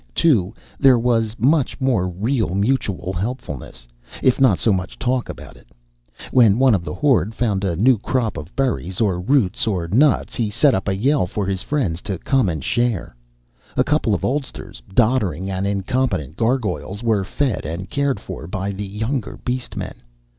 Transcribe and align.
Too, 0.15 0.51
there 0.79 0.97
was 0.97 1.35
much 1.37 1.79
more 1.79 2.09
real 2.09 2.55
mutual 2.55 3.13
helpfulness, 3.13 3.87
if 4.23 4.41
not 4.41 4.57
so 4.57 4.73
much 4.73 4.97
talk 4.97 5.29
about 5.29 5.55
it. 5.55 5.67
When 6.31 6.57
one 6.57 6.73
of 6.73 6.83
the 6.83 6.95
horde 6.95 7.35
found 7.35 7.63
a 7.63 7.75
new 7.75 7.99
crop 7.99 8.35
of 8.35 8.55
berries 8.55 8.99
or 8.99 9.19
roots 9.21 9.67
or 9.67 9.87
nuts, 9.87 10.33
he 10.33 10.49
set 10.49 10.73
up 10.73 10.87
a 10.87 10.95
yell 10.97 11.27
for 11.27 11.45
his 11.45 11.61
friends 11.61 12.01
to 12.01 12.17
come 12.17 12.49
and 12.49 12.63
share. 12.63 13.15
A 13.77 13.83
couple 13.83 14.15
of 14.15 14.25
oldsters, 14.25 14.81
doddering 14.91 15.51
and 15.51 15.67
incompetent 15.67 16.35
gargoyles, 16.35 17.03
were 17.03 17.23
fed 17.23 17.63
and 17.63 17.87
cared 17.87 18.19
for 18.19 18.47
by 18.47 18.71
the 18.71 18.87
younger 18.87 19.37
beast 19.45 19.77
men. 19.77 19.93